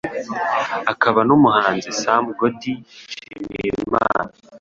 [0.91, 4.31] akaba n'umuhanzi Sam Gody Nshimiyimana.